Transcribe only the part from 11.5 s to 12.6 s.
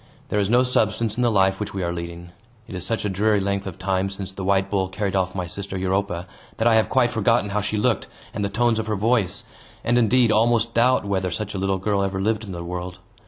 a little girl ever lived in